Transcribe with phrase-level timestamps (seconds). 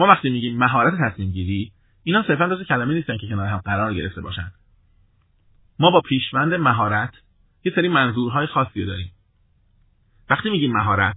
[0.00, 1.72] ما وقتی میگیم مهارت تصمیم گیری
[2.04, 4.52] اینا صرفا دو کلمه نیستن که کنار هم قرار گرفته باشن.
[5.78, 7.14] ما با پیشوند مهارت
[7.64, 9.10] یه سری منظورهای خاصی داریم.
[10.30, 11.16] وقتی میگیم مهارت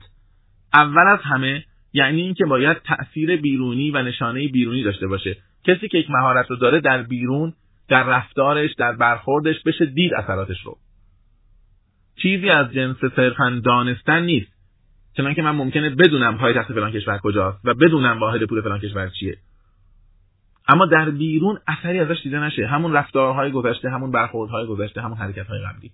[0.73, 5.37] اول از همه یعنی اینکه باید تأثیر بیرونی و نشانه بیرونی داشته باشه.
[5.63, 7.53] کسی که یک مهارت رو داره در بیرون
[7.87, 10.77] در رفتارش در برخوردش بشه دید اثراتش رو.
[12.15, 14.52] چیزی از جنس صرفا دانستن نیست.
[15.17, 19.37] چنانکه من ممکنه بدونم پایتخت فلان کشور کجاست و بدونم واحد پول فلان کشور چیه.
[20.67, 22.67] اما در بیرون اثری ازش دیده نشه.
[22.67, 25.91] همون رفتارهای گذشته همون برخوردهای گذشته همون حرکتهای قبلی.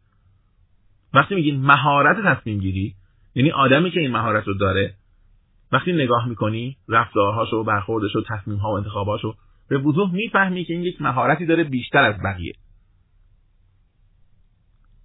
[1.14, 2.95] وقتی میگین مهارت تصمیم گیری
[3.36, 4.94] یعنی آدمی که این مهارت رو داره
[5.72, 9.36] وقتی نگاه می‌کنی رفتارهاشو و برخوردش و تصمیمها و انتخاباشو
[9.70, 12.54] به وضوح می‌فهمی که این یک مهارتی داره بیشتر از بقیه.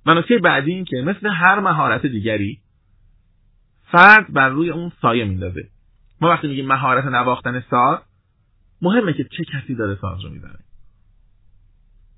[0.07, 2.59] و نکته بعدی این که مثل هر مهارت دیگری
[3.95, 5.69] فرد بر روی اون سایه میندازه.
[6.21, 7.99] ما وقتی میگیم مهارت نواختن ساز
[8.83, 10.59] مهمه که چه کسی داره ساز رو می‌زنه.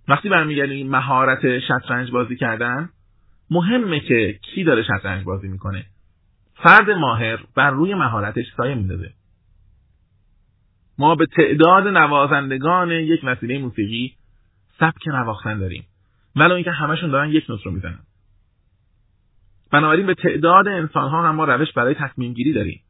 [0.09, 2.89] وقتی برمیگردیم مهارت شطرنج بازی کردن
[3.51, 5.87] مهمه که کی داره شطرنج بازی می‌کنه.
[6.55, 9.13] فرد ماهر بر روی مهارتش سایه میندازه.
[10.99, 14.17] ما به تعداد نوازندگان یک وسیله موسیقی
[14.81, 15.87] سبک نواختن داریم.
[16.37, 18.06] ولو اینکه همشون دارن یک نوت رو می‌زنن.
[19.73, 22.81] بنابراین به تعداد انسان ها هم ما روش برای تصمیم گیری داریم.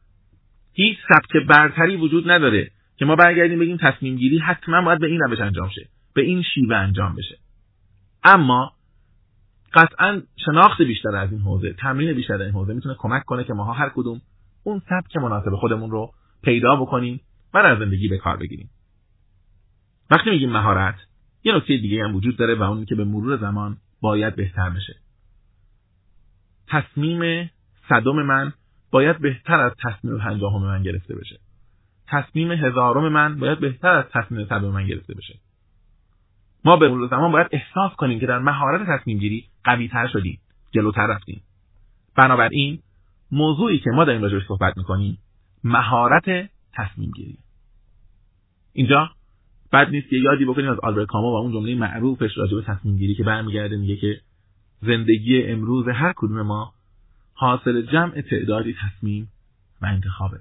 [0.73, 5.21] هیچ سبک برتری وجود نداره که ما برگردیم بگیم تصمیم گیری حتما باید به این
[5.21, 7.39] روش انجام شه به این شیوه انجام بشه.
[8.25, 8.73] اما
[9.75, 13.53] قطعا شناخت بیشتر از این حوزه تمرین بیشتر از این حوزه می‌تونه کمک کنه که
[13.53, 14.21] ماها هر کدوم
[14.63, 16.11] اون سبک مناسب خودمون رو
[16.43, 17.21] پیدا بکنیم
[17.55, 18.71] و در زندگی به کار بگیریم.
[20.11, 20.95] وقتی میگیم مهارت
[21.45, 24.97] یه نکته دیگه هم وجود داره و اون که به مرور زمان باید بهتر بشه.
[26.69, 27.51] تصمیم
[27.89, 28.53] صدم من
[28.91, 31.41] باید بهتر از تصمیم پنجاهم من گرفته بشه.
[32.09, 35.35] تصمیم هزارم من باید بهتر از تصمیم صدم من گرفته بشه.
[36.65, 40.39] ما به مرور زمان باید احساس کنیم که در مهارت تصمیم گیری قوی تر شدیم
[40.73, 41.43] جلوتر رفتیم.
[42.17, 42.79] بنابراین
[43.33, 45.19] موضوعی که ما در این راجعش صحبت می‌کنیم
[45.65, 47.39] مهارت تصمیم گیری.
[48.73, 49.11] اینجا
[49.73, 52.97] بد نیست که یادی بکنیم از آلبرت کامو و اون جمله معروفش راجع به تصمیم
[52.97, 54.21] گیری که برمیگرده میگه که
[54.83, 56.73] زندگی امروز هر کدوم ما
[57.35, 59.29] حاصل جمع تعدادی تصمیم
[59.83, 60.41] و انتخابه.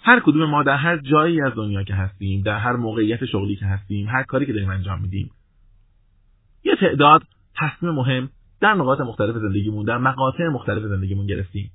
[0.00, 3.66] هر کدوم ما در هر جایی از دنیا که هستیم در هر موقعیت شغلی که
[3.66, 5.30] هستیم هر کاری که داریم انجام میدیم
[6.64, 7.22] یه تعداد
[7.56, 11.70] تصمیم مهم در نقاط مختلف زندگیمون در مقاطع مختلف زندگیمون گرفتیم.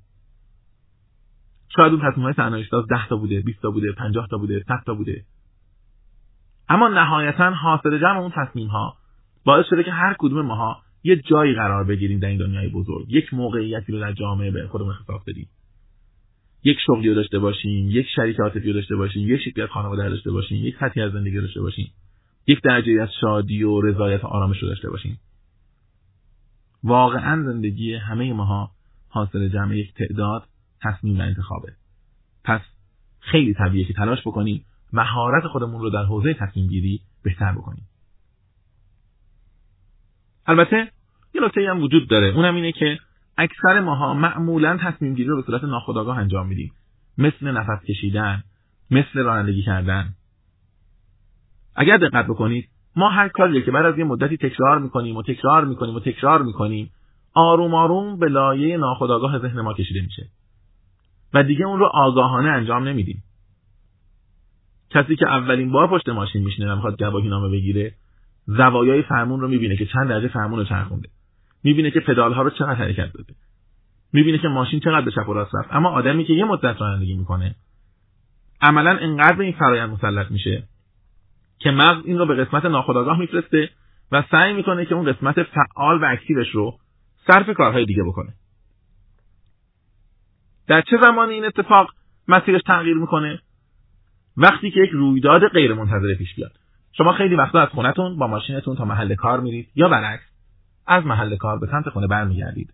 [1.76, 4.82] شاید اون تصمیم های تنهایی ده تا بوده 20 تا بوده 50 تا بوده 100
[4.86, 5.24] تا بوده.
[6.68, 8.96] اما نهایتا حاصل جمع اون تصمیم ها
[9.44, 13.12] باعث شده که هر کدوم ماها یه جایی قرار بگیریم در این دنیای بزرگ.
[13.12, 15.48] یک موقعیتی رو در جامعه به خودمون اختصاص بدیم.
[16.64, 20.08] یک شغلی رو داشته باشیم یک شریک عاطفی رو داشته باشیم یک شکلی از خانواده
[20.08, 21.92] داشته باشیم یک سطحی از زندگی داشته باشیم.
[22.46, 25.18] یک درجه از شادی و رضایت و آرامش رو داشته باشیم.
[26.84, 28.70] واقعا زندگی همه ماها
[29.08, 30.42] حاصل جمع یک تعداد
[30.82, 31.72] تصمیم و انتخابه.
[32.44, 32.60] پس
[33.20, 37.86] خیلی طبیعیه که تلاش بکنیم مهارت خودمون رو در حوزه تصمیم گیری بهتر بکنیم.
[40.46, 40.90] البته
[41.34, 42.26] یه نکته هم وجود داره.
[42.26, 42.98] اونم اینه که
[43.38, 46.72] اکثر ماها معمولا تصمیم گیری رو به صورت ناخودآگاه انجام میدیم.
[47.18, 48.42] مثل نفس کشیدن
[48.90, 50.14] مثل رانندگی کردن.
[51.76, 55.64] اگر دقت بکنید ما هر کاری که بعد از یه مدتی تکرار می‌کنیم و تکرار
[55.64, 56.90] می‌کنیم و تکرار می‌کنیم
[57.34, 60.28] آروم آروم به لایه ناخودآگاه ذهن ما کشیده میشه.
[61.34, 63.22] و دیگه اون رو آگاهانه انجام نمیدیم.
[64.90, 67.94] کسی که اولین بار پشت ماشین میشینه و می‌خواد گواهی نامه بگیره
[68.46, 71.08] زوایای فرمون رو می‌بینه که چند درجه فرمون رو چرخونده.
[71.64, 73.34] می‌بینه که پدال ها رو چقدر حرکت داده.
[74.12, 75.68] می‌بینه که ماشین چقدر به چپ و راست رفت.
[75.72, 77.54] اما آدمی که یه مدت رانندگی می‌کنه
[78.60, 80.68] عملا انقدر به این فرایند مسلط میشه
[81.58, 83.70] که مغز این رو به قسمت ناخودآگاه میفرسته
[84.12, 86.78] و سعی می‌کنه که اون قسمت فعال و اکتیوش رو
[87.26, 88.32] صرف کارهای دیگه بکنه.
[90.66, 91.90] در چه زمانی این اتفاق
[92.28, 93.40] مسیرش تغییر می‌کنه؟
[94.36, 96.63] وقتی که یک رویداد غیر منتظره پیش بیاد.
[96.96, 100.24] شما خیلی وقتا از خونتون با ماشینتون تا محل کار میرید یا برعکس
[100.86, 102.72] از محل کار به سمت خونه برمیگردید.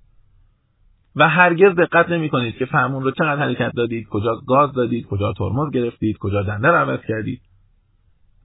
[1.16, 5.32] و هرگز دقت نمی کنید که فرمون رو چقدر حرکت دادید کجا گاز دادید کجا
[5.32, 7.40] ترمز گرفتید کجا دنده رو عوض کردید.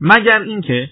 [0.02, 0.90] مگر اینکه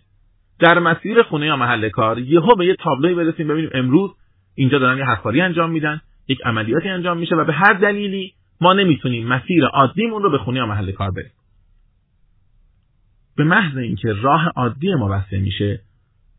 [0.60, 4.12] در مسیر خونه یا محل کار یهو به یه تابلوی برسیم ببینیم امروز
[4.56, 8.74] اینجا دارن یه حفاری انجام میدن یک عملیاتی انجام میشه و به هر دلیلی ما
[8.74, 11.32] نمی‌تونیم مسیر عادیمون رو به خونه یا محل کار بریم
[13.36, 15.82] به محض اینکه راه عادی ما بسته میشه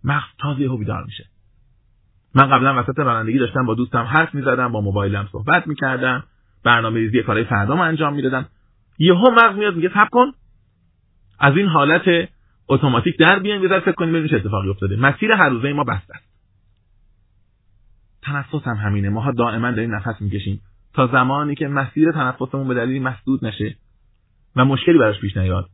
[0.05, 1.25] مغز تازه یهو بیدار میشه.
[2.35, 6.25] من قبلا وسط رانندگی داشتم با دوستم حرف می‌زدم با موبایلم صحبت می‌کردم
[6.65, 8.47] برنامه ریزی کارهای فردام انجام می‌دادم.
[8.99, 10.33] یهو مغز میاد میگه صبر کن.
[11.39, 12.29] از این حالت
[12.69, 14.97] اتوماتیک در بیایم یه فکر کنیم ببینیم چه اتفاقی افتاده.
[14.97, 16.35] مسیر هر روزه ما بسته است.
[18.23, 19.09] تنفس هم همینه.
[19.09, 20.61] ماها دائما داریم نفس می‌کشیم.
[20.95, 23.77] تا زمانی که مسیر تنفسمون به دلیلی مسدود نشه
[24.57, 25.71] و مشکلی براش پیش نیاد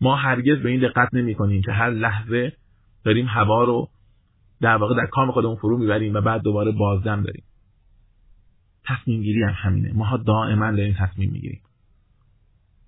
[0.00, 2.52] ما هرگز به این دقت نمی کنیم که هر لحظه
[3.04, 3.88] داریم هوا رو
[4.60, 7.44] در واقع در کام خودمون فرو می‌بریم و بعد دوباره بازدم داریم.
[8.84, 9.92] تصمیم گیری هم همینه.
[9.92, 11.60] ماها دائما داریم تصمیم می‌گیریم.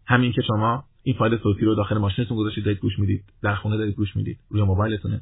[0.07, 3.25] همین که شما این فایل صوتی رو داخل ماشینتون گذاشتید دارید گوش می‌دید.
[3.43, 4.39] در خونه دارید گوش می‌دید.
[4.49, 5.21] روی موبایلتونه.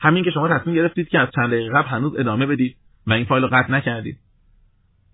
[0.00, 2.76] همین که شما تصمیم گرفتید که از چند دقیقه قبل هنوز ادامه بدید
[3.06, 4.18] و این فایل رو قطع نکردید.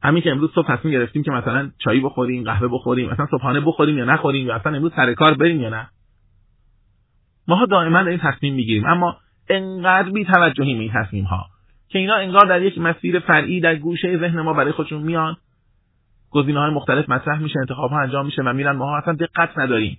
[0.05, 3.99] همین که امروز صبح تصمیم گرفتیم که مثلا چایی بخوریم قهوه بخوریم مثلا صبحانه بخوریم
[3.99, 5.89] یا نخوریم یا اصلا امروز سر کار بریم یا نه؟
[7.49, 9.17] ماها دائما این تصمیم می‌گیریم اما
[9.49, 11.47] انقدر بی توجهیم این تصمیم ها
[11.89, 15.37] که اینا انگار در یک مسیر فرعی در گوشه ذهن ما برای خودشون میان.
[16.31, 19.99] گزینه های مختلف مطرح میشه انتخاب ها انجام میشه و میرن ما اصلا دقت نداریم.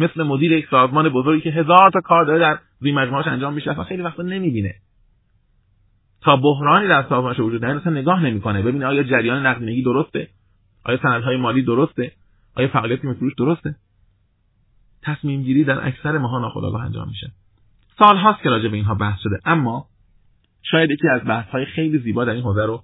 [0.00, 3.70] مثل مدیر یک سازمان بزرگی که هزار تا کار داره در زی مجموعهاش انجام میشه
[3.70, 4.74] اصلا خیلی وقتا نمی‌بینه.
[6.24, 8.62] تا بحرانی در سازمانش وجود داره اصلا نگاه نمی‌کنه.
[8.62, 10.28] ببینه آیا جریان نقدینگی درسته؟
[10.84, 12.12] آیا سندهای مالی درسته؟
[12.56, 13.74] آیا فعالیت فروش درسته؟
[15.02, 17.32] تصمیم گیری در اکثر ماها ناخودآگاه انجام میشه.
[17.98, 19.40] سال هاست که راجع به اینها بحث شده.
[19.44, 19.86] اما
[20.62, 22.82] شاید یکی از بحث های خیلی زیبا در این حوزه رو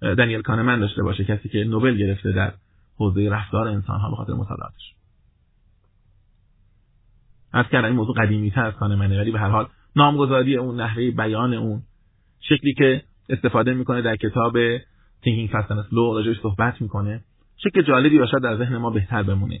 [0.00, 2.52] دنیل کانمن داشته باشه کسی که نوبل گرفته در
[2.96, 4.94] حوزه رفتار انسان ها به خاطر مطالعاتش.
[7.52, 11.10] از کردن این موضوع قدیمی تر از کانمنه ولی به هر حال نامگذاری اون نحوه
[11.10, 11.82] بیان اون
[12.40, 14.78] شکلی که استفاده می‌کنه در کتاب
[15.22, 17.20] Thinking Fast and Slow راجعش صحبت می‌کنه.
[17.56, 19.60] شکل جالبی باشه در ذهن ما بهتر بمونه.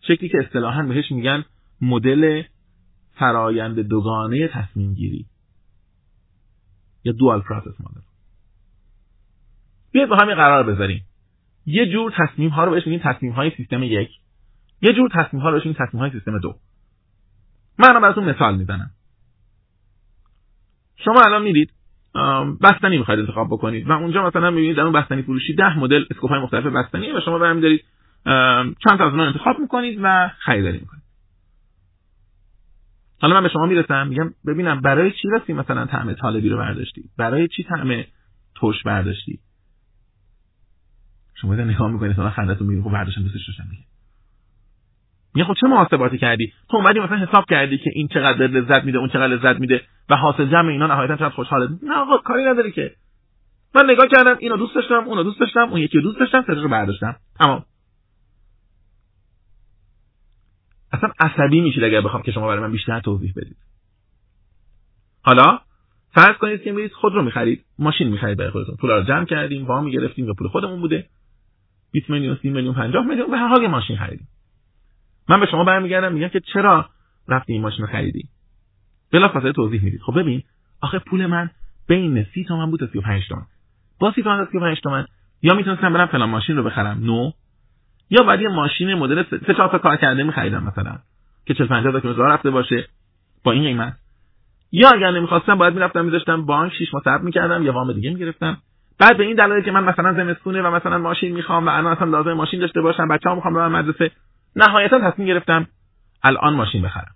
[0.00, 1.44] شکلی که اصطلاحا بهش میگن
[1.80, 2.42] مدل
[3.12, 5.26] فرایند دوگانه تصمیم گیری.
[7.04, 8.00] یا dual process model
[9.92, 11.04] بیاید با همین قرار بذاریم.
[11.66, 14.10] یه جور تصمیم ها رو بهش میگیم تصمیم های سیستم یک.
[14.82, 16.54] یه جور تصمیم ها رو بهش میگیم تصمیم های سیستم دو.
[17.78, 18.90] من براتون مثال می‌زنم.
[21.04, 21.72] شما الان می‌دید
[22.62, 26.30] بستنی می‌خواید انتخاب بکنید و اونجا مثلا می‌بینید در اون بستنی فروشی ده مدل اسکوپ
[26.30, 27.84] های مختلف بستنی و شما برمی دارید
[28.84, 31.02] چند تا از اونها انتخاب می‌کنید و خریداری می‌کنید.
[33.20, 37.04] حالا من به شما می‌رسم میگم ببینم برای چی رسی مثلا طعم طالبی رو برداشتی؟
[37.16, 38.04] برای چی طعم
[38.54, 39.38] توش برداشتی؟
[41.34, 43.82] شما نگاه می‌کنید مثلا خندتون میگه خب برداشتم دوستش داشتم دیگه.
[45.34, 48.98] میگه خب چه محاسباتی کردی؟ تو اومدی مثلا حساب کردی که این چقدر لذت میده
[48.98, 52.72] اون چقدر لذت میده و حاصل جمع اینا نهایتا چقدر خوشحاله؟ نه آقا کاری نداری
[52.72, 52.94] که.
[53.74, 57.16] من نگاه کردم اینو دوست داشتم اونو دوست داشتم اون یکی دوست داشتم رو برداشتم.
[57.38, 57.64] تمام.
[60.92, 63.56] اصلا عصبی میشید اگر بخوام که شما برای من بیشتر توضیح بدید.
[65.22, 65.60] حالا
[66.10, 68.76] فرض کنید که میرید خود رو می‌خرید ماشین می‌خرید برای خودتون.
[68.76, 71.06] پول رو جمع کردیم وام گرفتیم و پول خودمون بوده.
[71.92, 74.28] 20 میلیون 30 میلیون 50 میلیون به هر حال ماشین خریدیم.
[75.28, 76.88] من به شما برمیگردم میگم که چرا
[77.28, 78.28] رفتی این ماشین خریدی؟
[79.12, 80.00] بلافاصله توضیح می‌دید.
[80.00, 80.42] خب ببین
[80.80, 81.50] آخه پول من
[81.88, 83.46] بین 30 تومن بود تا 35 تومن.
[84.00, 85.06] با 30 تومن تا 35 تومن
[85.42, 87.30] یا می‌تونستم برم فلان ماشین رو بخرم؟ نو
[88.10, 90.98] یا بعد یه ماشین مدل سه چهار تا کار کرده میخریدم مثلا
[91.46, 92.88] که 40 50 تا کیلومتر رفته باشه.
[93.44, 93.96] با این قیمت.
[94.72, 98.56] یا اگر نمی‌خواستم باید می‌رفتم میذاشتم بانک 6 ماه صبر می‌کردم یا وام دیگه می‌گرفتم.
[98.98, 102.08] بعد به این دلایل که من مثلا زمستونه و مثلا ماشین می‌خوام و الان اصلا
[102.08, 104.10] لازم ماشین داشته باشم بچه‌ها می‌خوام برم مدرسه
[104.56, 105.68] نهایتا تصمیم گرفتم
[106.22, 107.14] الان ماشین بخرم.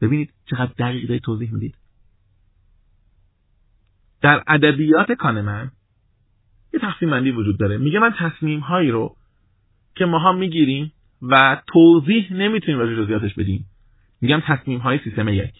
[0.00, 1.74] ببینید چقدر دقیق دارید توضیح می‌دید.
[4.22, 5.70] در ادبیات کانمن
[6.72, 7.78] یه تقسیم بندی وجود داره.
[7.78, 9.16] میگه من تصمیم هایی رو
[9.94, 13.66] که ماها می‌گیریم و توضیح نمی‌تونیم راجع جزئیاتش بدیم.
[14.20, 15.54] میگم تصمیم های سیستم یک.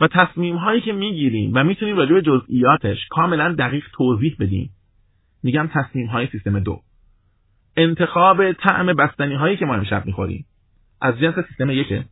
[0.00, 4.70] و تصمیم هایی که می‌گیریم و می‌تونیم راجع به جزئیاتش کاملا دقیق توضیح بدیم.
[5.42, 6.80] میگم تصمیم های سیستم دو.
[7.76, 10.46] انتخاب طعم بستنی هایی که ما امشب می‌خوریم.
[11.00, 12.04] از جنس سیستم یکه.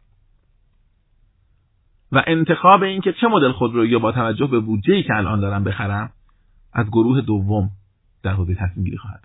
[2.13, 6.13] و انتخاب اینکه چه مدل خودرویی با توجه به بودجه که الان دارم بخرم
[6.73, 7.71] از گروه دوم
[8.23, 9.25] در حوزه تصمیم گیری خواهد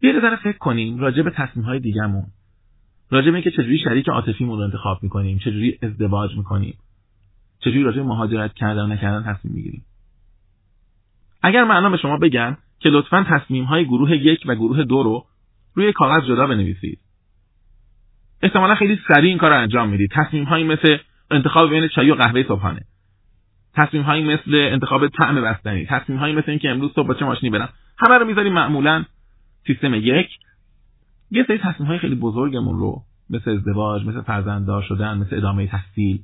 [0.00, 2.26] بیاید ذره فکر کنیم راجع به تصمیم های دیگهمون.
[3.10, 6.78] راجع به اینکه چجوری شریک عاطفیمون رو انتخاب می‌کنیم چجوری ازدواج می‌کنیم
[7.58, 9.84] چجوری راجع به مهاجرت کردن و نکردن تصمیم می‌گیریم.
[11.42, 15.24] اگر من به شما بگم که لطفا تصمیم های گروه یک و گروه دو رو
[15.74, 16.98] روی کاغذ جدا بنویسید.
[18.42, 20.10] احتمالا خیلی سریع این کار رو انجام می‌دید.
[20.12, 20.96] تصمیم هایی مثل
[21.30, 22.80] انتخاب بین چای و قهوه صبحانه.
[23.74, 25.86] تصمیم هایی مثل انتخاب طعم بستنی.
[25.86, 27.68] تصمیم هایی مثل اینکه امروز صبح با چه ماشینی برم.
[27.98, 29.04] همه رو می‌ذاریم معمولا
[29.66, 30.28] سیستم یک.
[31.30, 36.22] یه سری تصمیم های خیلی بزرگمون رو مثل ازدواج مثل فرزنددار شدن مثل ادامه تحصیل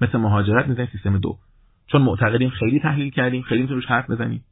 [0.00, 1.38] مثل مهاجرت می‌ذاریم سیستم دو.
[1.86, 4.44] چون معتقدیم خیلی تحلیل کردیم خیلی روش حرف بزنیم.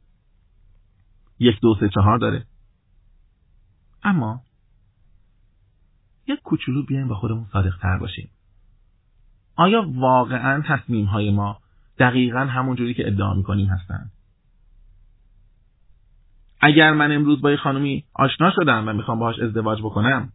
[1.41, 2.45] یک دو سه چهار داره.
[4.03, 4.41] اما
[6.27, 8.29] یک کوچولو بیایم با خودمون صادق تر باشیم.
[9.55, 11.59] آیا واقعا تصمیم های ما
[11.99, 14.11] دقیقا همون جوری که ادعا می‌کنیم هستن
[16.61, 20.29] اگر من امروز با یه خانمی آشنا شدم و می‌خوام باهاش ازدواج بکنم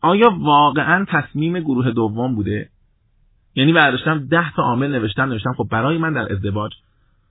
[0.00, 2.70] آیا واقعا تصمیم گروه دوم بوده؟
[3.54, 6.72] یعنی برداشتم ده تا عامل نوشتم نوشتم خب برای من در ازدواج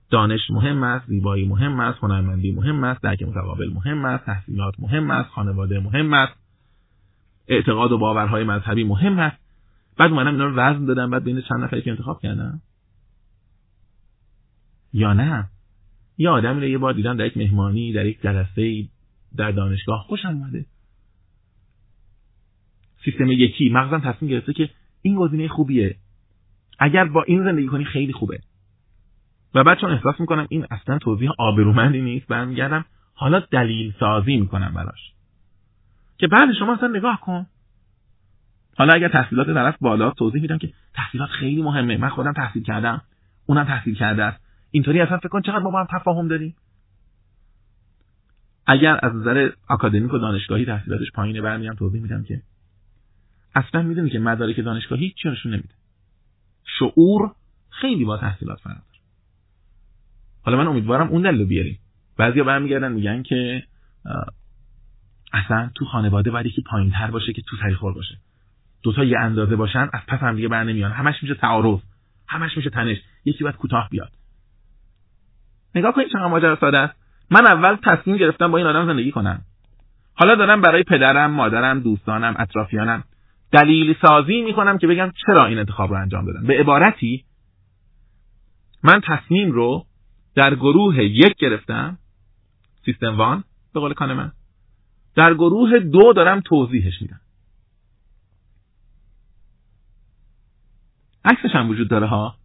[0.10, 5.12] دانش مهم است زیبایی مهم است هنرمندی مهم است درک متقابل مهم است تحصیلات مهم
[5.12, 6.34] است خانواده مهم است.
[7.48, 9.38] اعتقاد و باورهای مذهبی مهم است.
[9.98, 12.62] بعد اومدم اینا رو وزن دادم بعد بین چند نفری که انتخاب کردم
[14.94, 15.50] یا نه؟
[16.18, 18.88] یه آدمی رو یه بار دیدم در یک مهمانی در یک جلسه
[19.38, 20.66] در دانشگاه خوشم اومده.
[23.06, 23.70] سیستم یکی.
[23.70, 24.70] مغزم تصمیم گرفته که
[25.02, 25.96] این گزینه خوبیه.
[26.80, 28.40] اگر با این زندگی کنی خیلی خوبه.
[29.56, 32.28] و بعد چون احساس می‌کنم این اصلا توضیح آبرومندی نیست.
[32.28, 35.14] برمیگردم حالا دلیل سازی می‌کنم براش.
[36.18, 37.46] که بعد شما اصلا نگاه کن.
[38.78, 41.98] حالا اگر تحصیلات طرف بالا توضیح میدم که تحصیلات خیلی مهمه.
[41.98, 43.02] من خودم تحصیل کردم.
[43.46, 44.44] اونم تحصیل کرده است.
[44.72, 46.56] اینطوری اصلا فکر کن چقدر با هم تفاهم داریم.
[48.68, 52.42] اگر از نظر آکادمیک و دانشگاهی تحصیلاتش پایینه برمیام توضیح میدم که
[53.56, 55.74] اصلا می‌دونی که مدارک دانشگاهی هیچ نشون نمیده.
[56.80, 57.32] شعور
[57.70, 58.95] خیلی با تحصیلات فرق
[60.46, 61.80] حالا من امیدوارم اون دلیل بیاریم.
[62.18, 63.64] بعضیا برمیگردن میگن که
[65.34, 68.18] اصلا تو خانواده باید یکی پایین تر باشه که تو سری خور باشه.
[68.84, 70.92] دوتا یه اندازه باشن از پس هم دیگه بر نمیان.
[70.92, 71.80] همش میشه تعارض
[72.28, 72.98] همش میشه تنش.
[73.26, 74.12] یکی باید کوتاه بیاد.
[75.76, 76.94] نگاه کنید چقدر ماجرا ساده است.
[77.32, 79.42] من اول تصمیم گرفتم با این آدم زندگی کنم.
[80.14, 83.04] حالا دارم برای پدرم مادرم دوستانم اطرافیانم
[83.52, 87.26] دلیل سازی می‌کنم که بگم چرا این انتخاب رو انجام دادم به عبارتی
[88.84, 89.86] من تصمیم رو
[90.36, 91.98] در گروه یک گرفتم.
[92.86, 94.32] سیستم وان به قول کان
[95.16, 97.20] در گروه دو دارم توضیحش میدم.
[101.26, 102.36] عکسش هم وجود داره ها.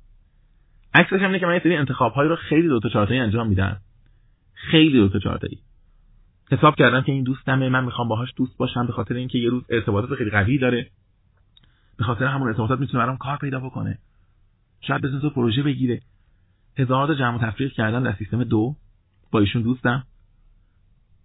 [0.95, 3.49] عکسش هم اینه که من یه سری انتخاب هایی رو خیلی دو تا چهارتایی انجام
[3.49, 3.81] میدم.
[4.53, 5.59] خیلی دو تا چهارتایی.
[6.53, 9.63] حساب کردم که این دوستمه من می‌خوام باهاش دوست باشم به خاطر اینکه یه روز
[9.69, 10.91] ارتباطات خیلی قوی داره.
[11.97, 13.99] به خاطر همون ارتباطات می‌تونه برام کار پیدا بکنه.
[14.81, 16.01] شاید بزنس پروژه بگیره.
[16.81, 18.77] هزارات جمع و تفریق کردم در سیستم دو.
[19.31, 20.07] با ایشون دوستم.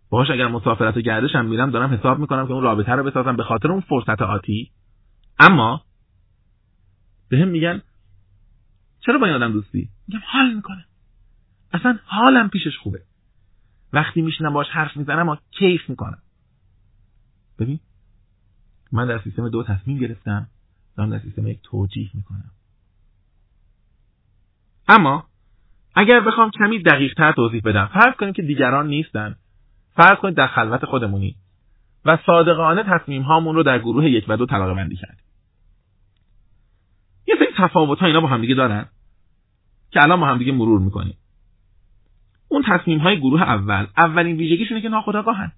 [0.09, 3.35] باهاش اگر مسافرت و گردش هم میرم دارم حساب می‌کنم که اون رابطه رو بسازم
[3.35, 4.71] به خاطر اون فرصت آتی.
[5.39, 5.85] اما
[7.29, 7.81] به هم میگن
[8.99, 10.85] چرا با این آدم دوستی؟ میگم حال می‌کنه.
[11.73, 13.01] اصلا حالم پیشش خوبه.
[13.93, 16.21] وقتی میشینم باش حرف می‌زنم و کیف می‌کنم.
[17.59, 17.79] ببین
[18.91, 20.47] من در سیستم دو تصمیم گرفتم
[20.97, 22.51] دارم در سیستم یک توجیه می‌کنم.
[24.87, 25.27] اما
[25.95, 29.35] اگر بخوام کمی دقیق تر توضیح بدم فرض کنیم که دیگران نیستن.
[29.95, 31.35] فرض کنید در خلوت خودمونی.
[32.05, 35.25] و صادقانه تصمیم هامون رو در گروه یک و دو طبقه بندی کردیم.
[37.27, 38.85] یه سری تفاوت ها اینا با همدیگه دارن
[39.91, 41.17] که الان با همدیگه مرور می‌کنیم.
[42.47, 45.51] اون تصمیم های گروه اول اولین ویژگیشونه که ناخودآگاهن.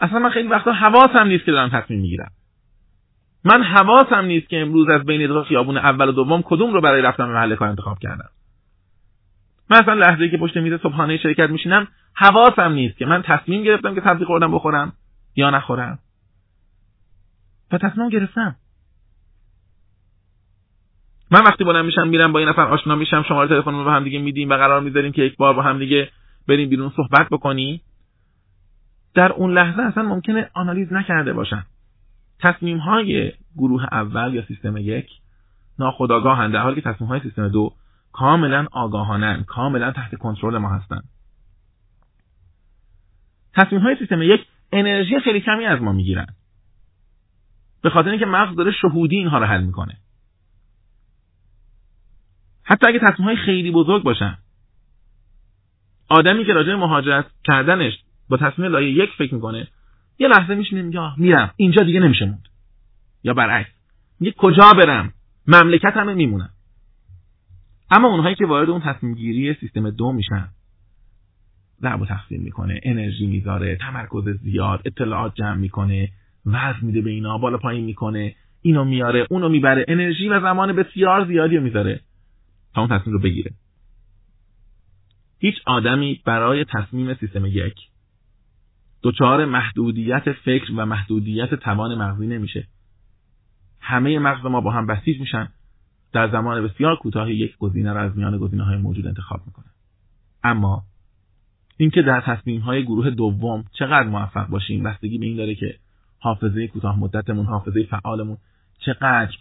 [0.00, 2.30] اصلا من خیلی وقتا حواسم نیست که دارم تصمیم می‌گیرم.
[3.44, 7.02] من حواسم نیست که امروز از بین دو خیابون اول و دوم کدوم رو برای
[7.02, 8.28] رفتن به محل کار انتخاب کردم.
[9.70, 13.94] من اصلا لحظه که پشت میز صبحانه شرکت میشینم حواسم نیست که من تصمیم گرفتم
[13.94, 14.92] که سبزی خوردم بخورم
[15.36, 15.98] یا نخورم.
[17.72, 18.56] و تصمیم گرفتم.
[21.30, 24.04] من وقتی بلند میشم میرم با این نفر آشنا میشم شماره تلفن رو به هم
[24.04, 26.10] دیگه میدیم و قرار می‌ذاریم که یک بار با هم دیگه
[26.48, 27.80] بریم بیرون صحبت بکنیم.
[29.14, 31.66] در اون لحظه اصلا ممکنه آنالیز نکرده باشم.
[32.40, 35.06] تصمیم های گروه اول یا سیستم یک
[35.78, 37.72] ناخودآگاهند در حالی که تصمیم های سیستم دو
[38.12, 41.08] کاملا آگاهانن کاملا تحت کنترل ما هستند.
[43.54, 46.26] تصمیم های سیستم یک انرژی خیلی کمی از ما می‌گیرن.
[47.82, 49.96] به خاطر اینکه مغز داره شهودی اینها رو حل می‌کنه.
[52.62, 54.38] حتی اگه تصمیم های خیلی بزرگ باشن
[56.08, 57.92] آدمی که راجع مهاجرت کردنش
[58.28, 59.68] با تصمیم لایه یک فکر می‌کنه
[60.18, 61.54] یه لحظه میشینه میگه میرم.
[61.56, 62.48] اینجا دیگه نمیشه موند.
[63.24, 63.70] یا برعکس.
[64.20, 65.12] میگه کجا برم؟
[65.46, 66.50] مملکت همه میمونم
[67.90, 70.48] اما اونهایی که وارد اون تصمیم گیری سیستم دو میشن.
[71.80, 76.08] ضرب و تقسیم می‌کنه انرژی می‌ذاره تمرکز زیاد اطلاعات جمع می‌کنه
[76.46, 79.84] وزن میده به اینا بالا پایین می‌کنه اینو میاره اونو می‌بره.
[79.88, 82.00] انرژی و زمان بسیار زیادی رو می‌ذاره
[82.74, 83.50] تا اون تصمیم رو بگیره.
[85.38, 87.74] هیچ آدمی برای تصمیم سیستم یک
[89.02, 92.66] دچار محدودیت فکر و محدودیت توان مغزی نمیشه.
[93.80, 95.48] همه مغز ما با هم بسیج میشن.
[96.12, 99.66] در زمان بسیار کوتاهی یک گزینه را از میان گزینه های موجود انتخاب می‌کنه.
[100.44, 100.82] اما
[101.76, 105.74] اینکه در تصمیم های گروه دوم چقدر موفق باشیم بستگی به این داره که
[106.18, 108.36] حافظه کوتاه مدتمون حافظه فعالمون
[108.78, 109.32] چقدر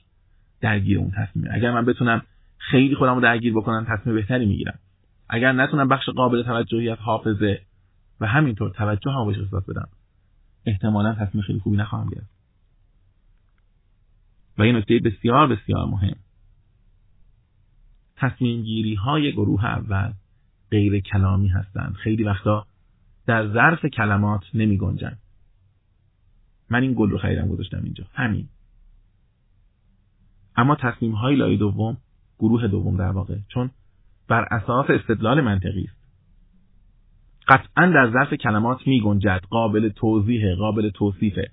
[0.62, 2.22] درگیر اون تصمیمه اگر من بتونم
[2.58, 4.80] خیلی خودم رو درگیر بکنم تصمیم بهتری می‌گیرم.
[5.30, 7.62] اگر نتونم بخش قابل توجهی از حافظه
[8.22, 9.90] و همینطور توجه هم بهش بدم
[10.66, 12.30] احتمالا تصمیم خیلی خوبی نخواهم گرفت.
[14.58, 16.16] و این نکته بسیار بسیار مهم.
[18.20, 20.14] تصمیم گیری های گروه اول
[20.72, 21.94] غیر کلامی هستند.
[21.94, 22.66] خیلی وقتا
[23.26, 25.18] در ظرف کلمات نمی گنجن.
[26.70, 28.04] من این گل رو خیرم گذاشتم اینجا.
[28.14, 28.48] همین.
[30.56, 31.98] اما تصمیم های لای دوم
[32.40, 33.70] گروه دوم در واقع چون
[34.28, 36.00] بر اساس استدلال منطقی است.
[37.48, 41.52] قطعا در ظرف کلمات می گنجد قابل توضیح قابل توصیفه.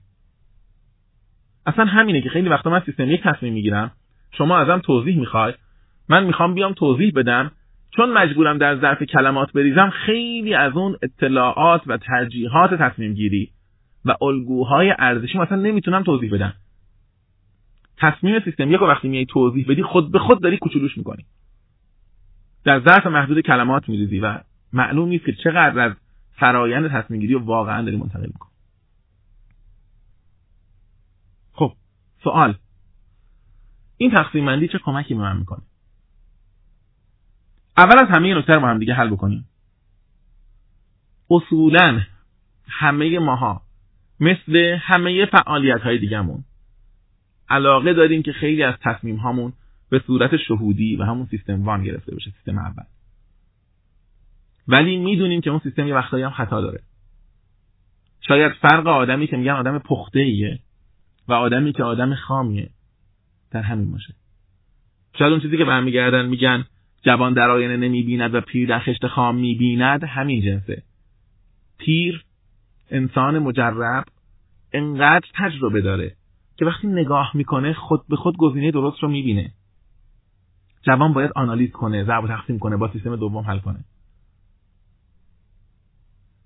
[1.66, 3.92] اصلا همینه که خیلی وقتا من سیستم یک تصمیم می‌گیرم
[4.30, 5.54] شما ازم توضیح می‌خوای
[6.08, 7.50] من می‌خوام بیام توضیح بدم.
[7.90, 13.50] چون مجبورم در ظرف کلمات بریزم خیلی از اون اطلاعات و ترجیحات تصمیم گیری
[14.04, 16.54] و الگوهای ارزشی مثلا نمی‌تونم توضیح بدم.
[17.96, 21.24] تصمیم سیستم یک وقتی میای توضیح بدی خود به خود داری کوچولوش می‌کنی.
[22.64, 24.38] در ظرف محدود کلمات میریزی و
[24.72, 25.92] معلوم نیست که چقدر از
[26.32, 28.50] فرایند تصمیم گیری واقعا داری منتقل می‌کنی.
[31.52, 31.72] خب
[32.24, 32.54] سوال.
[33.96, 35.62] این تقسیم بندی چه کمکی به من می‌کنه؟
[37.76, 39.48] اول از همه نکته رو با هم دیگه حل بکنیم.
[41.30, 42.00] اصولا
[42.68, 43.62] همه ماها
[44.20, 46.44] مثل همه فعالیت های دیگهمون
[47.48, 49.52] علاقه داریم که خیلی از تصمیم هامون
[49.90, 52.84] به صورت شهودی و همون سیستم وان گرفته بشه سیستم اول.
[54.68, 56.80] ولی می‌دونیم که اون سیستم یه وقتایی هم خطا داره.
[58.20, 60.58] شاید فرق آدمی که میگن آدم پخته ایه
[61.28, 62.70] و آدمی که آدم خامیه
[63.50, 64.14] در همین باشه.
[65.18, 66.64] شاید اون چیزی که برمیگردن میگن
[67.06, 70.82] جوان در آینه نمی‌بیند و پیر در خشت خام می‌بیند همین جنسه.
[71.78, 72.24] پیر
[72.90, 74.04] انسان مجرب
[74.72, 76.16] انقدر تجربه داره
[76.56, 79.52] که وقتی نگاه می‌کنه خود به خود گزینه درست رو می‌بینه.
[80.82, 83.84] جوان باید آنالیز کنه ضرب و تقسیم کنه با سیستم دوم حل کنه.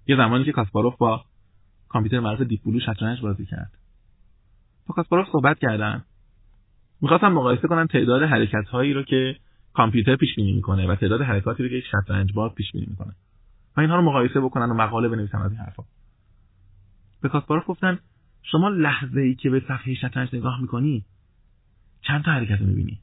[0.07, 1.25] یه زمانی که کاسپاروف با
[1.89, 3.73] کامپیوتر معروف دیپ بلو شطرنج بازی کرد.
[4.87, 6.05] با کاسپاروف صحبت کردن.
[7.01, 9.37] می‌خواستم مقایسه کنم تعداد حرکت هایی رو که
[9.73, 13.15] کامپیوتر پیش بینی می‌کنه و تعداد حرکاتی رو که یک شطرنج باز پیش بینی می‌کنه.
[13.77, 15.85] و اینها رو مقایسه بکنن و مقاله بنویسن از این حرفا.
[17.21, 17.99] به کاسپاروف گفتن
[18.43, 21.05] شما لحظه ای که به صفحه شطرنج نگاه می‌کنی
[22.03, 23.01] چند تا حرکت رو می‌بینی؟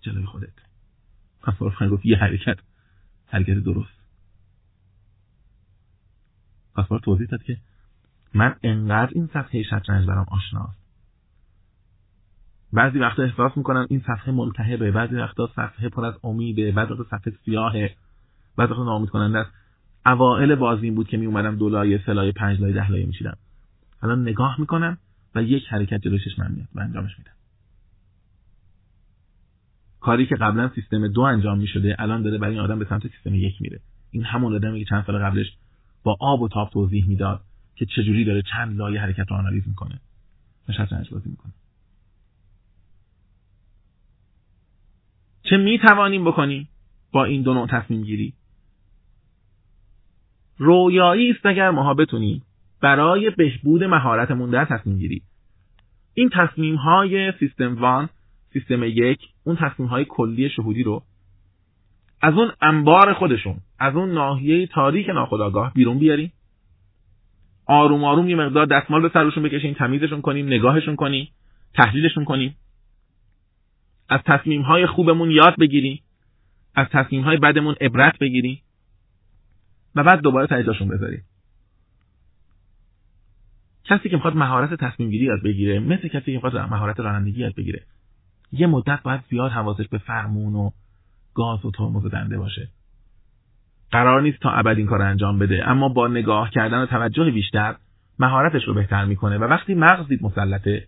[0.00, 0.52] جلوی خودت.
[1.42, 2.58] کاسپاروف گفت یه حرکت.
[3.26, 3.96] حرکت درست.
[6.74, 7.56] کاسپاروف توضیح داد که
[8.34, 10.85] من انقدر این صفحه شطرنج برام آشناست
[12.72, 17.04] بعضی وقتا احساس می‌کنم این صفحه ملتهبه بعضی وقتا صفحه پر از امیده بعضی وقتا
[17.04, 17.90] صفحه سیاهه
[18.56, 19.50] بعضی وقتا ناامید کننده است.
[20.06, 23.36] اوائل بازی بود که می اومدم دو لایه سه لایه پنج لایه ده لایه میشیدم
[24.02, 24.98] الان نگاه می‌کنم
[25.34, 27.30] و یک حرکت جلوی من میاد و انجامش میدم.
[30.00, 33.34] کاری که قبلا سیستم دو انجام می‌شده الان داره برای این آدم به سمت سیستم
[33.34, 33.80] یک میره.
[34.10, 35.56] این همون آدمی که چند سال قبلش
[36.02, 37.40] با آب و تاب توضیح می‌داد
[37.76, 40.00] که چجوری داره چند لایه حرکت رو آنالیز می‌کنه.
[40.68, 41.52] و شطرنج بازی می‌کنه.
[45.50, 46.68] چه می‌توانیم بکنیم
[47.12, 48.32] با این دو نوع تصمیم گیری؟
[50.58, 52.42] رویایی است اگر ماها بتونیم
[52.82, 55.22] برای بهبود مهارتمون در تصمیم گیری.
[56.14, 58.08] این تصمیم های سیستم وان
[58.52, 61.02] سیستم یک اون تصمیم های کلی شهودی رو
[62.22, 66.32] از اون انبار خودشون از اون ناحیه تاریک ناخداگاه بیرون بیاریم.
[67.66, 71.28] آروم آروم یه مقدار دستمال به سرشون بکشیم تمیزشون کنیم نگاهشون کنیم
[71.74, 72.54] تحلیلشون کنیم.
[74.08, 76.02] از تصمیم های خوبمون یاد بگیریم.
[76.74, 78.62] از تصمیم های بدمون عبرت بگیریم.
[79.94, 81.22] و بعد دوباره تجاشون بذاریم.
[83.84, 87.54] کسی که می‌خواد مهارت تصمیم گیری یاد بگیره مثل کسی که می‌خواد مهارت رانندگی یاد
[87.54, 87.82] بگیره
[88.52, 90.70] یه مدت باید زیاد حواسش به فرمون و
[91.34, 92.68] گاز و ترمز دنده باشه.
[93.90, 97.76] قرار نیست تا ابد این کار انجام بده اما با نگاه کردن و توجه بیشتر
[98.18, 99.38] مهارتش رو بهتر می‌کنه.
[99.38, 100.86] و وقتی مغز دید مسلطه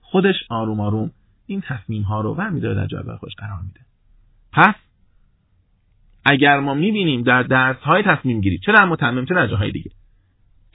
[0.00, 1.10] خودش آروم آروم
[1.46, 3.80] این تصمیم ها رو برمیداره در جای خودش قرار میده.
[4.52, 4.74] پس
[6.24, 9.90] اگر ما می‌بینیم در درس های تصمیم گیری چه در متمم چه در جاهای دیگه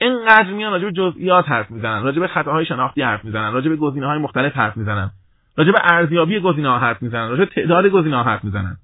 [0.00, 3.76] اینقدر میان راجع به جزئیات حرف می‌زنن راجع به خطاهای شناختی حرف می‌زنن راجع به
[3.76, 5.10] گزینه های مختلف حرف می‌زنن
[5.56, 8.76] راجع به ارزیابی گزینه ها حرف می‌زنن راجع به تعداد گزینه ها حرف می‌زنن.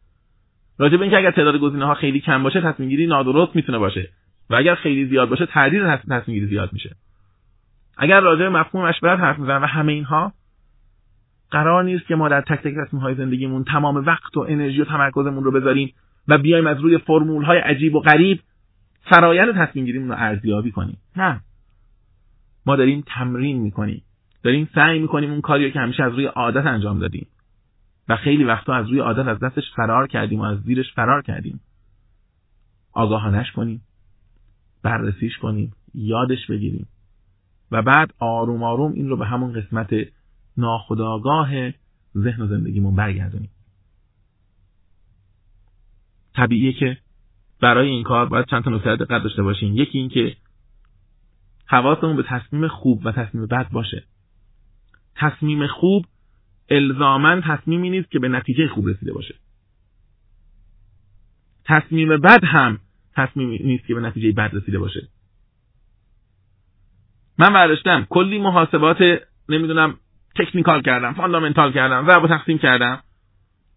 [0.79, 4.09] راجع به اینکه اگر تعداد گزینه ها خیلی کم باشه تصمیم گیری نادرست می‌تونه باشه.
[4.51, 6.96] و اگر خیلی زیاد باشه تردید تصمیم گیری زیاد میشه.
[7.99, 10.33] اگر راجع به مفهوم مشورت حرف می‌زنن و همه اینها
[11.50, 15.44] قرار نیست که ما در تک تک های زندگیمون تمام وقت و انرژی و تمرکزمون
[15.44, 15.94] رو بذاریم
[16.28, 18.40] و بیایم از روی فرمول های عجیب و غریب
[19.11, 20.98] فرایند تصمیم گیریمون رو ارزیابی کنیم.
[21.16, 21.40] نه.
[22.66, 24.02] ما داریم تمرین می‌کنیم.
[24.42, 27.26] داریم سعی می‌کنیم اون کاری که همیشه از روی عادت انجام دادیم.
[28.09, 31.61] و خیلی وقتا از روی عادت از دستش فرار کردیم و از زیرش فرار کردیم.
[32.92, 33.82] آگاهانش کنیم.
[34.82, 35.72] بررسیش کنیم.
[35.94, 36.87] یادش بگیریم.
[37.70, 39.94] و بعد آروم آروم این رو به همون قسمت
[40.59, 41.71] ناخداگاه
[42.16, 43.51] ذهن و زندگیمون برگردونیم.
[46.35, 46.99] طبیعیه که
[47.61, 50.37] برای این کار باید چند تا نکته دقت داشته باشیم یکی این که
[51.66, 54.05] حواسمون به تصمیم خوب و تصمیم بد باشه.
[55.14, 56.07] تصمیم خوب
[56.69, 59.35] الزاما تصمیمی نیست که به نتیجه خوب رسیده باشه.
[61.64, 62.79] تصمیم بد هم
[63.14, 65.09] تصمیمی نیست که به نتیجه بد رسیده باشه.
[67.38, 68.99] من برداشتم کلی محاسبات
[69.49, 69.99] نمی‌دونم
[70.38, 72.99] تکنیکال کردم فاندامنتال کردم ضرب و تقسیم کردم.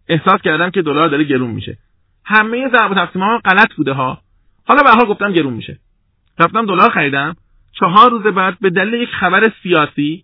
[0.08, 1.78] احساس کردم که دلار داره گرون میشه.
[2.26, 4.22] همه ضرب و تقسیم ها غلط بوده ها.
[4.67, 5.80] حالا به حال گفتم گرون میشه.
[6.39, 7.36] رفتم دلار خریدم.
[7.80, 10.24] چهار روز بعد به دلیل یک خبر سیاسی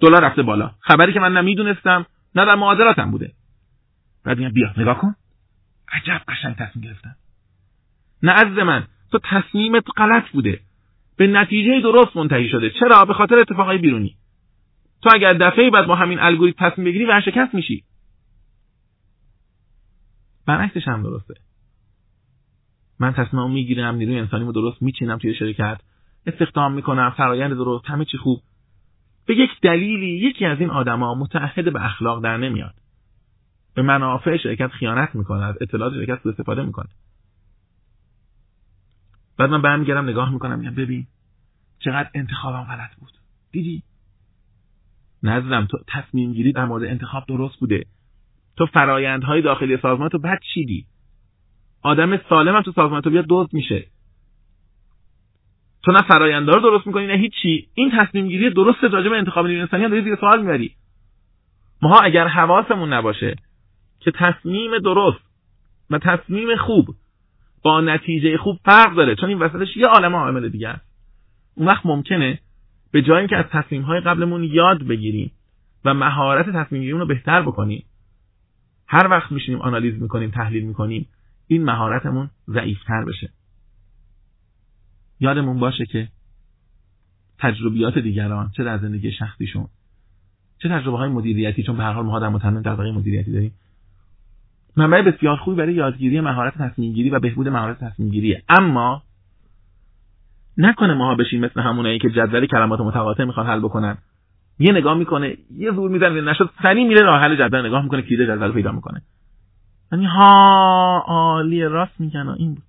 [0.00, 0.70] دلار رفته بالا.
[0.80, 3.32] خبری که من نمی‌دونستم نه در معادلاتم بوده.
[4.24, 5.14] بعد میگم بیا نگاه کن.
[5.92, 7.16] عجب قشنگ تصمیم گرفتم.
[8.22, 10.60] نه عزیز من تو تصمیمت غلط بوده.
[11.16, 12.70] به نتیجه درست منتهی شده.
[12.70, 14.16] چرا؟ به خاطر اتفاقای بیرونی.
[15.02, 17.84] تو اگر دفعه بعد با همین الگوریتم تصمیم بگیری ورشکست میشی.
[20.46, 21.34] برعکسش هم درسته.
[23.00, 25.80] من تصمیم می‌گیرم نیروی انسانیمو درست میچینم توی شرکت.
[26.26, 28.42] استخدام می‌کنم فرایند درست همه چی خوب.
[29.26, 32.74] به یک دلیلی یکی از این آدما متعهد به اخلاق در نمیاد.
[33.74, 36.88] به منافع شرکت خیانت می‌کنه از اطلاعات شرکت سوء استفاده می‌کنه
[39.38, 41.06] بعد من برمیگردم نگاه می‌کنم میگم ببین
[41.78, 43.12] چقدر انتخابم غلط بود.
[43.52, 43.82] دیدی؟
[45.22, 47.84] نظرم تو تصمیم گیری در مورد انتخاب درست بوده.
[48.56, 50.86] تو فرایندهای داخلی سازمان تو بد چیدی.
[51.82, 53.86] آدم سالم هم تو سازمان تو بیاد دزد میشه.
[55.82, 57.68] تو نه فراینده رو درست می‌کنی نه هیچی.
[57.74, 60.74] این تصمیم گیری درست راجع به انتخاب نیروی انسانی هم داری زیر سوال می‌بری.
[61.82, 63.36] ماها اگر حواسمون نباشه
[64.00, 65.24] که تصمیم درست
[65.90, 66.86] و تصمیم خوب
[67.62, 70.84] با نتیجه خوب فرق داره چون این وسطش یه عالم عامل دیگه است.
[71.56, 72.38] اون وقت ممکنه
[72.90, 75.30] به جای اینکه از تصمیم های قبلمون یاد بگیریم
[75.84, 77.84] و مهارت تصمیم رو بهتر بکنیم
[78.86, 81.08] هر وقت میشینیم آنالیز می‌کنیم تحلیل می‌کنیم
[81.46, 83.30] این مهارتمون ضعیفتر بشه.
[85.20, 86.08] یادمون باشه که
[87.38, 89.68] تجربیات دیگران چه در زندگی شخصیشون
[90.58, 93.52] چه تجربه های مدیریتی چون به هر حال ما در متمم طبقه مدیریتی داریم.
[94.76, 99.02] منبع بسیار خوبی برای یادگیری مهارت تصمیم گیری و بهبود مهارت تصمیم گیریه اما
[100.58, 103.98] نکنه ماها بشیم مثل همونایی که جدول کلمات متقاطع می‌خوان حل بکنن.
[104.58, 108.22] یه نگاه می‌کنه یه زور می‌زنه نشد سری میره راه حل جدول نگاه می‌کنه کلید
[108.22, 109.02] جدول پیدا می‌کنه.
[109.92, 112.64] یعنی ها عالی راست میگن این بود.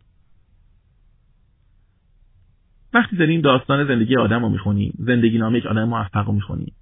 [2.94, 6.74] وقتی داریم داستان زندگی آدم رو می‌خونیم زندگی نامه یک آدم موفق رو می‌خونیم.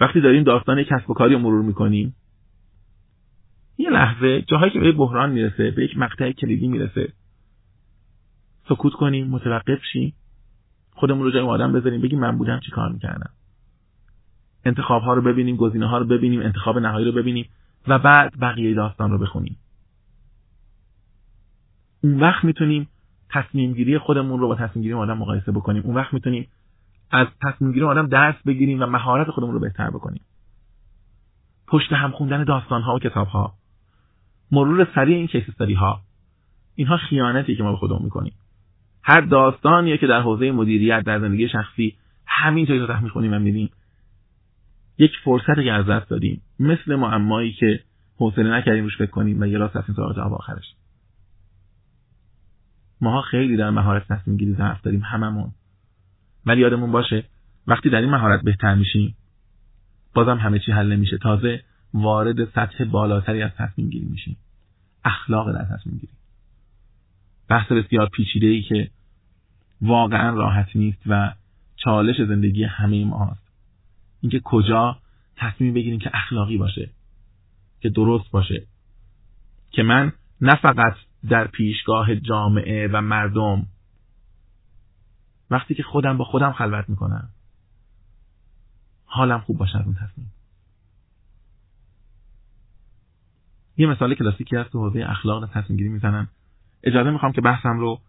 [0.00, 2.14] وقتی داریم داستان کسب و کاری رو مرور می‌کنیم
[3.78, 7.12] یه لحظه جاهایی که به بحران می‌رسه به یک مقطع کلیدی می‌رسه
[8.68, 10.14] سکوت کنیم متوقف شیم.
[11.00, 13.30] خودمون رو جای آدم بذاریم بگیم من بودم چی کار می‌کردم.
[14.64, 17.48] انتخاب ها رو ببینیم گزینه ها رو ببینیم انتخاب نهایی رو ببینیم
[17.88, 19.56] و بعد بقیه داستان رو بخونیم.
[22.04, 22.88] اون وقت می‌تونیم
[23.30, 25.82] تصمیم گیری خودمون رو با تصمیم گیری آدم مقایسه بکنیم.
[25.82, 26.48] اون وقت می‌تونیم
[27.10, 30.22] از تصمیم گیری آدم درس بگیریم و مهارت خودمون رو بهتر بکنیم.
[31.66, 33.54] پشت هم خوندن داستان ها و کتاب ها
[34.50, 35.44] مرور سریع این کیس
[35.76, 36.00] ها
[36.74, 38.32] اینها خیانتی که ما به خودمون می‌کنیم.
[39.02, 43.70] هر داستانیه که در حوزه مدیریت در زندگی شخصی همینطوری رو تحمیل کنیم و می‌بینیم
[44.98, 46.42] یک فرصت که از دست دادیم.
[46.58, 47.80] مثل معمایی که
[48.16, 50.74] حوصله نکردیم روش فکر کنیم و یه راست رفتیم سراغ جواب آخرش.
[53.00, 55.50] ماها خیلی در مهارت تصمیم گیری ضعف داریم هممون.
[56.46, 57.24] ولی یادمون باشه
[57.66, 59.16] وقتی در این مهارت بهتر میشیم
[60.14, 61.18] بازم همه چی حل نمیشه.
[61.18, 61.62] تازه
[61.94, 64.36] وارد سطح بالاتری از تصمیم گیری میشیم.
[65.04, 66.19] اخلاق در تصمیم گیری.
[67.50, 68.90] بحث بسیار پیچیده ای که
[69.82, 71.32] واقعا راحت نیست و
[71.76, 73.50] چالش زندگی همه ما هست
[74.20, 74.98] اینکه کجا
[75.36, 76.90] تصمیم بگیریم که اخلاقی باشه
[77.80, 78.66] که درست باشه.
[79.70, 80.94] که من نه فقط
[81.28, 83.66] در پیشگاه جامعه و مردم
[85.50, 87.28] وقتی که خودم با خودم خلوت می‌کنم
[89.04, 90.32] حالم خوب باشه از اون تصمیم.
[93.76, 96.28] یه مثال کلاسیکی هست تو حوزه اخلاق تصمیم گیری می‌زنم
[96.84, 98.00] اجازه می‌خوام که بحثم رو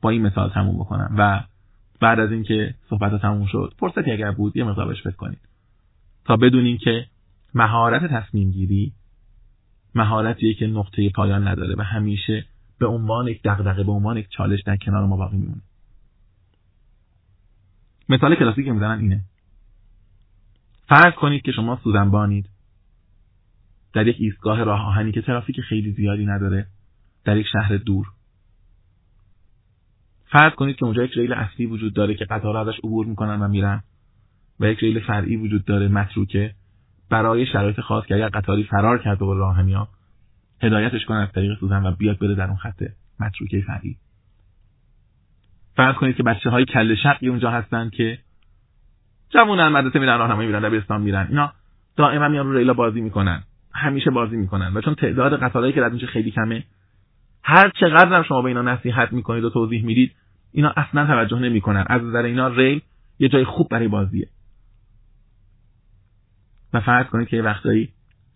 [0.00, 1.44] با این مثال تموم بکنم و
[2.00, 5.38] بعد از اینکه صحبت تموم شد فرصتی اگر بود یه مقدار بهش فکر کنید.
[6.24, 7.06] تا بدونین که
[7.54, 8.92] مهارت تصمیم گیری
[9.94, 12.44] مهارتیه که نقطه پایان نداره و همیشه
[12.78, 15.62] به عنوان یک دغدغه به عنوان یک چالش در کنار ما باقی میمونه.
[18.08, 19.20] مثال کلاسیک که می‌زنن اینه.
[20.88, 22.48] فرض کنید که شما سوزنبانید.
[23.92, 26.66] در یک ایستگاه راه آهنی که ترافیک خیلی زیادی نداره
[27.24, 28.06] در یک شهر دور.
[30.32, 33.48] فرض کنید که اونجا یک ریل اصلی وجود داره که قطارها ازش عبور می‌کنن و
[33.48, 33.82] میرن
[34.60, 36.54] و یک ریل فرعی وجود داره متروکه
[37.10, 39.88] برای شرایط خاص که اگر قطاری فرار کرده به راه ها
[40.62, 42.82] هدایتش کنن از طریق سوزن و بیاد بره در اون خط
[43.20, 43.96] متروکه فرعی.
[45.76, 48.18] فرض کنید که بچه های کل شقی اونجا هستن که
[49.30, 51.26] جوونن مدرسه میرن راهنمایی میرن دبیرستان میرن.
[51.30, 51.52] اینا
[51.96, 53.42] دائما میان رو ریلا بازی می‌کنن.
[53.74, 56.64] همیشه بازی می‌کنن و چون تعداد قطارهایی که رد میشه خیلی کمه
[57.42, 60.12] هر چقدر هم شما به اینا نصیحت می‌کنید و توضیح می‌دید
[60.52, 61.84] اینا اصلا توجه نمی‌کنن.
[61.88, 62.80] از نظر اینا ریل
[63.18, 64.28] یه جای خوب برای بازیه.
[66.72, 67.88] و فرض کنید که یه وقتایی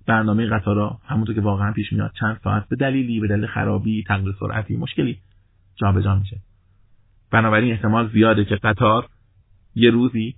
[0.06, 4.34] برنامه قطارا همونطور که واقعا پیش میاد چند ساعت به دلیلی به دلیل خرابی تغییر
[4.40, 5.18] سرعتی مشکلی
[5.76, 6.36] جابجا میشه.
[7.30, 9.08] بنابراین احتمال زیاده که قطار
[9.74, 10.34] یه روزی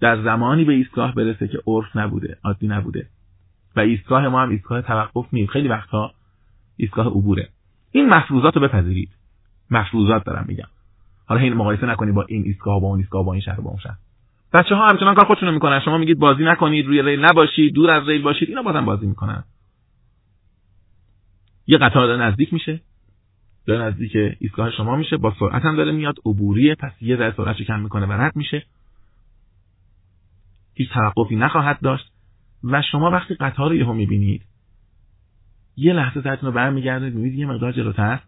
[0.00, 3.06] در زمانی به ایستگاه برسه که عرف نبوده عادی نبوده.
[3.76, 5.52] و ایستگاه ما هم ایستگاه توقف نیست.
[5.52, 6.14] خیلی وقتها
[6.76, 7.48] ایستگاه عبوره.
[7.92, 9.10] این مفروضات رو بپذیرید.
[9.70, 10.68] مفروضات دارم میگم.
[11.26, 13.78] حالا این مقایسه نکنید با این ایستگاه با اون ایستگاه با این شهر با اون
[13.78, 13.96] شهر.
[14.52, 15.80] بچه ها همچنان کار خودشون می‌کنن.
[15.84, 19.44] شما میگید بازی نکنید روی ریل نباشید دور از ریل باشید اینا بازم بازی می‌کنن.
[21.66, 22.80] یه قطار داره نزدیک میشه.
[23.66, 25.16] داره نزدیک ایستگاه شما میشه.
[25.16, 26.14] با سرعت هم داره میاد.
[26.26, 26.74] عبوریه.
[26.74, 28.62] پس یه ذره سرعتش کم می‌کنه و رد میشه.
[30.74, 32.12] هیچ توقفی نخواهد داشت.
[32.64, 34.42] و شما وقتی قطار رو یهو می‌بینید
[35.76, 38.20] یه لحظه سرتون رو برمیگردید می‌بینید یه مقدار جلوتر.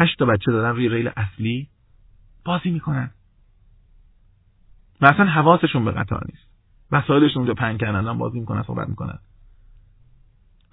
[0.00, 1.68] هشت تا بچه دارن روی ریل اصلی
[2.44, 3.10] بازی می‌کنن.
[5.00, 6.50] و اصلا حواسشون به قطار نیست.
[6.92, 9.18] وسایلشون اونجا پنگ کردن بازی می‌کنن صحبت می‌کنن.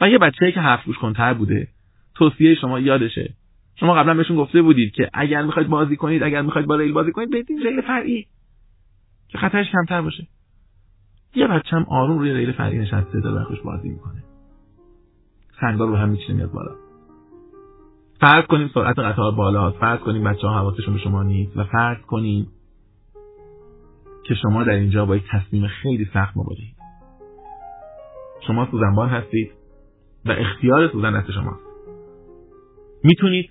[0.01, 1.67] و یه بچه که حرف گوش کنتر بوده
[2.15, 3.33] توصیه شما یادشه.
[3.75, 7.11] شما قبلا بهشون گفته بودید که اگر می‌خواید بازی کنید اگر می‌خواید با ریل بازی
[7.11, 8.27] کنید بدین ریل فرعی.
[9.27, 10.27] که خطرش کمتر باشه.
[11.35, 14.23] یه بچه هم آروم روی ریل فرعی نشسته داره خوش بازی می‌کنه.
[15.61, 16.86] سنگار رو هم میچینه میاد بالا.
[18.19, 21.97] فرض کنیم سرعت قطار بالا فرض کنیم بچه ها حواسشون به شما نیست و فرض
[22.01, 22.47] کنیم
[24.23, 26.75] که شما در اینجا با یک تصمیم خیلی سخت مواجهید.
[28.47, 29.51] شما سوزنبان هستید
[30.25, 31.63] و اختیار سوزن دست شماست.
[33.03, 33.49] می‌تونید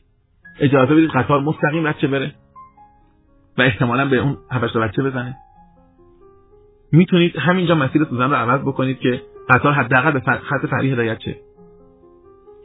[0.61, 2.35] اجازه بدید قطار مستقیم بچه بره
[3.59, 5.37] و احتمالا به اون هفت بچه بزنه.
[6.93, 11.37] می‌تونید همینجا مسیر سوزن رو عوض بکنید که قطار حداقل به خط فرعی هدایت شه.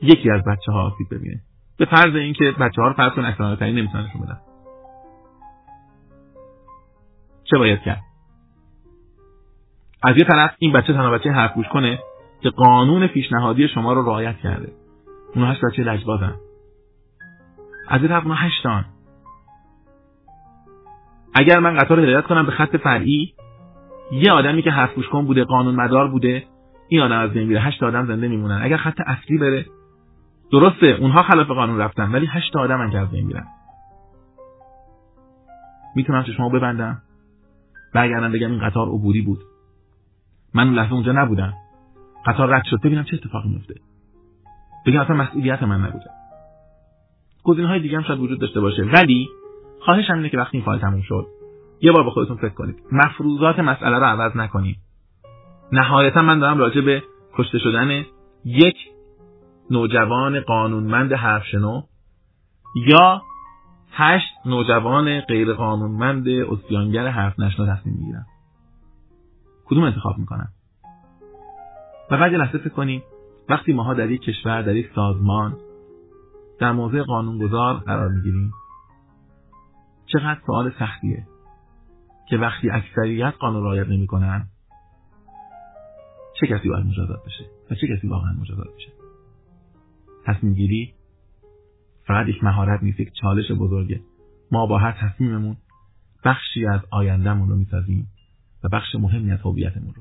[0.01, 1.41] یکی از بچه ها آسیب ببینه.
[1.81, 4.37] به فرض اینکه بچه ها رو فرض کن اکثر ترین نمی‌تونن نشون بدن.
[7.43, 8.01] چه باید کرد؟
[10.03, 11.99] از یه طرف این بچه تنها بچه حرف گوش کنه
[12.41, 14.71] که قانون پیشنهادی شما رو رعایت کرده.
[15.35, 16.35] اون هشت بچه لجبازن.
[17.87, 18.85] از یه طرف اونها هشتان.
[21.33, 23.33] اگر من قطار هدایت کنم به خط فرعی
[24.11, 26.43] یه آدمی که حرف گوش کن بوده قانون مدار بوده
[26.87, 27.61] این آدم از بین میره.
[27.61, 28.59] هشت آدم زنده میمونن.
[28.63, 29.65] اگر خط اصلی بره
[30.51, 33.45] درسته اونها خلاف قانون رفتن ولی هشت آدم که از بین میرن.
[35.95, 37.01] می‌تونم شما ببندم؟
[37.93, 39.39] برگردم بگم این قطار عبوری بود.
[40.53, 41.53] من اون لحظه اونجا نبودم.
[42.25, 43.75] قطار رد شد ببینم چه اتفاقی میفته
[44.85, 46.05] بگم اصلا مسئولیت من نبوده.
[47.43, 48.83] گزینه های دیگه هم شاید وجود داشته باشه.
[48.83, 49.29] ولی
[49.79, 51.27] خواهشم اینه که وقتی این فایل تموم شد
[51.81, 52.75] یه بار با خودتون فکر کنید.
[52.91, 54.77] مفروضات مسئله رو عوض نکنید
[55.71, 58.05] نهایتا من دارم راجع به کشته شدن
[58.45, 58.75] یک
[59.71, 61.81] نوجوان قانونمند حرفشنو
[62.75, 63.21] یا
[63.91, 68.25] هشت نوجوان غیر قانونمند اسیانگر حرف نشنا تصمیم می‌گیرن.
[69.65, 70.47] کدوم انتخاب می‌کنن؟
[72.11, 73.03] و بعد لحظه فکر کنیم
[73.49, 75.57] وقتی ماها در یک کشور در یک سازمان
[76.59, 78.51] در موضع قانونگذار قرار می‌گیریم
[80.05, 81.27] چقدر سوال سختیه
[82.29, 84.47] که وقتی اکثریت قانون رعایت نمی‌کنن
[86.39, 89.00] چه کسی باید مجازات بشه؟ و چه کسی واقعا مجازات بشه؟
[90.25, 90.93] تصمیم گیری
[92.07, 94.01] فقط یک مهارت نیست یک چالش بزرگه.
[94.51, 95.57] ما با هر تصمیممون
[96.25, 98.07] بخشی از آیندهمون رو می‌سازیم
[98.63, 99.99] و بخش مهمی از هویتمون رو.